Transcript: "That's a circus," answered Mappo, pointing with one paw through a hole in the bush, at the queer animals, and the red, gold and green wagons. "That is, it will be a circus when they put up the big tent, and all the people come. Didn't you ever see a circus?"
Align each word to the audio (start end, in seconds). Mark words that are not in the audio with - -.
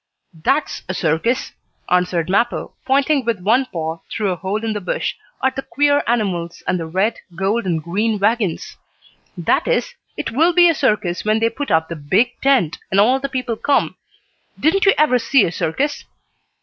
"That's 0.33 0.81
a 0.89 0.95
circus," 0.95 1.51
answered 1.87 2.27
Mappo, 2.27 2.73
pointing 2.85 3.23
with 3.23 3.39
one 3.39 3.67
paw 3.67 3.99
through 4.09 4.31
a 4.31 4.35
hole 4.35 4.63
in 4.65 4.73
the 4.73 4.81
bush, 4.81 5.13
at 5.43 5.55
the 5.55 5.61
queer 5.61 6.01
animals, 6.07 6.63
and 6.65 6.79
the 6.79 6.87
red, 6.87 7.17
gold 7.35 7.67
and 7.67 7.83
green 7.83 8.17
wagons. 8.17 8.77
"That 9.37 9.67
is, 9.67 9.93
it 10.17 10.31
will 10.31 10.53
be 10.53 10.67
a 10.67 10.73
circus 10.73 11.23
when 11.23 11.37
they 11.37 11.51
put 11.51 11.69
up 11.69 11.87
the 11.87 11.95
big 11.95 12.31
tent, 12.41 12.79
and 12.89 12.99
all 12.99 13.19
the 13.19 13.29
people 13.29 13.55
come. 13.57 13.95
Didn't 14.59 14.87
you 14.87 14.93
ever 14.97 15.19
see 15.19 15.45
a 15.45 15.51
circus?" 15.51 16.03